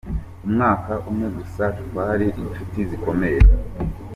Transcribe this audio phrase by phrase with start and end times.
[0.45, 3.39] Umwaka umwe gusa twari inshuti zikomeye.